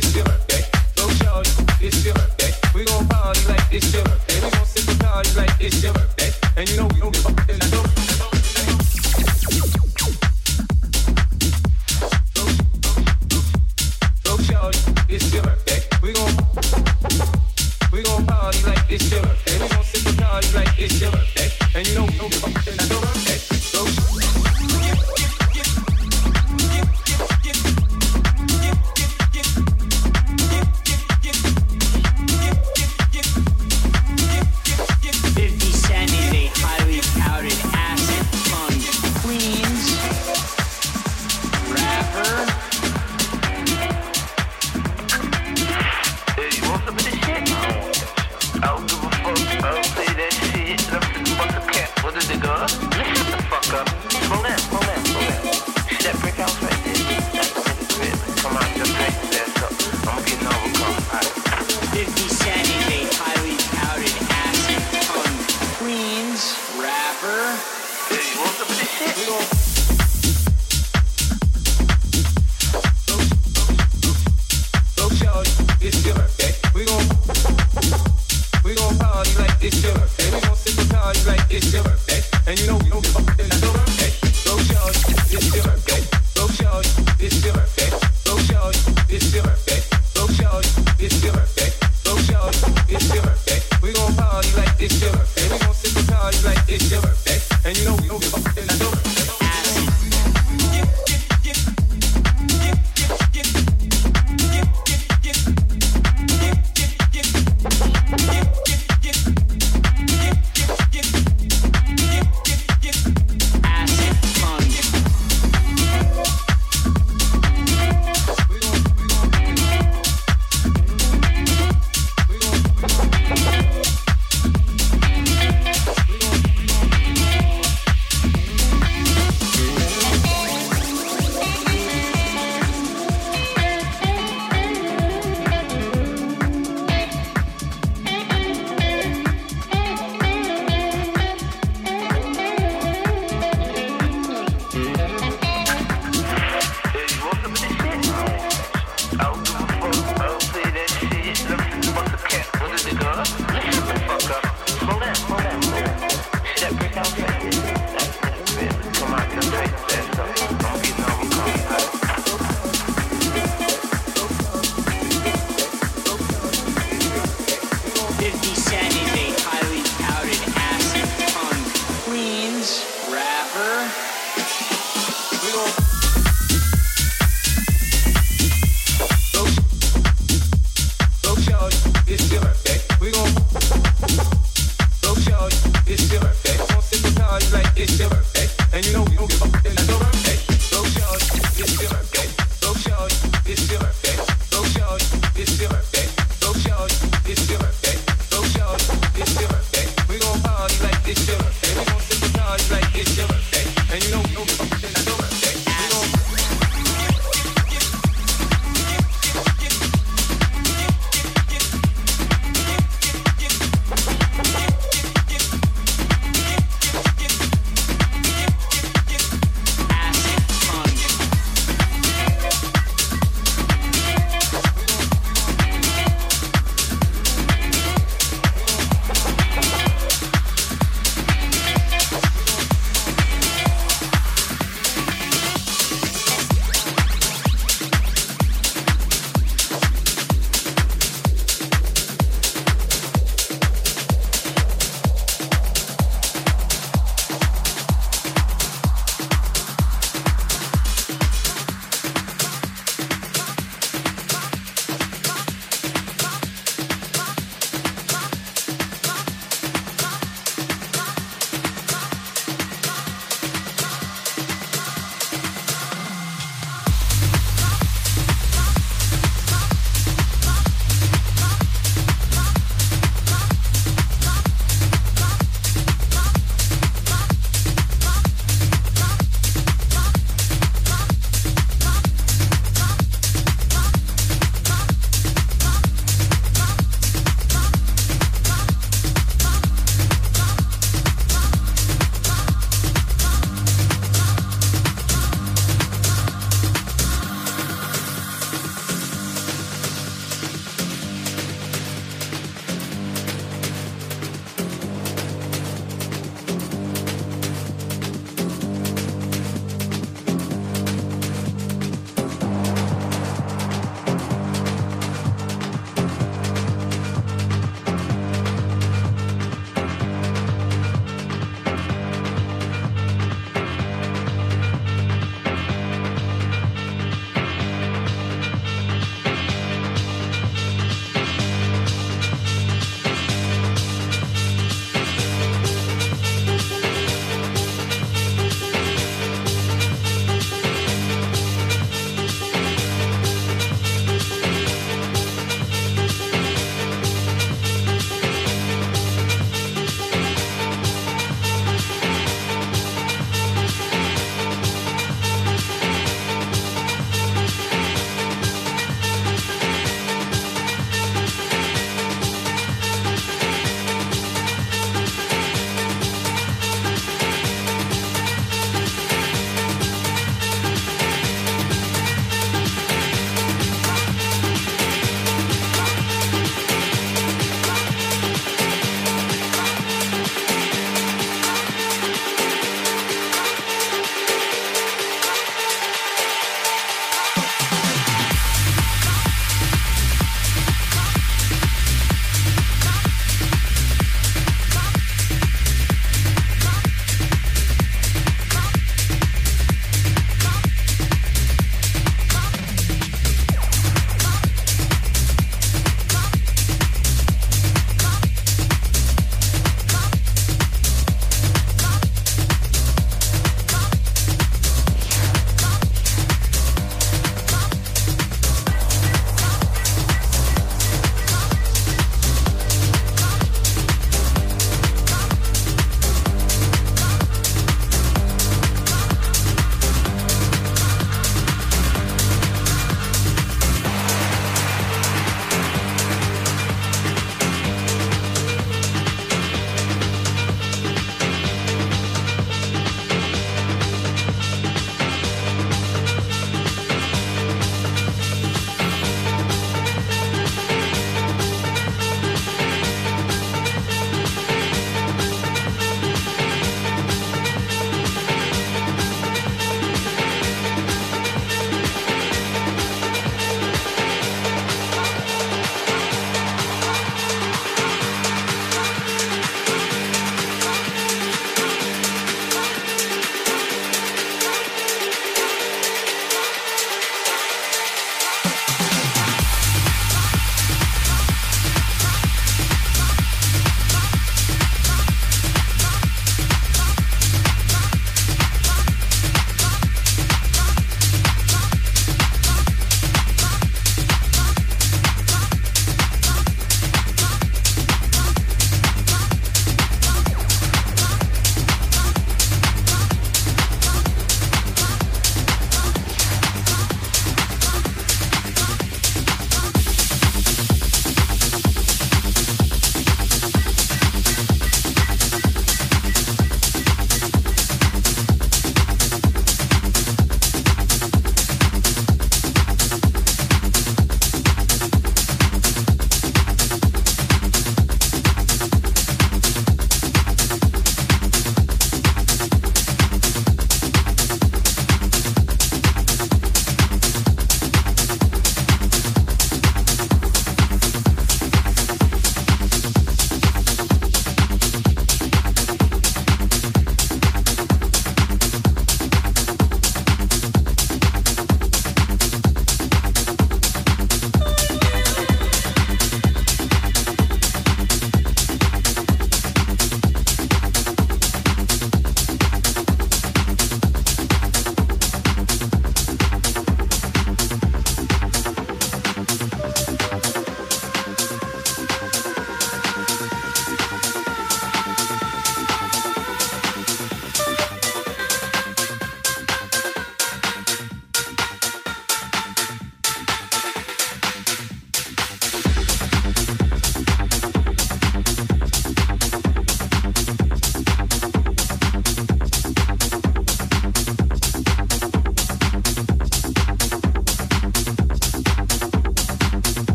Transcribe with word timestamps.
rapper. 0.00 0.27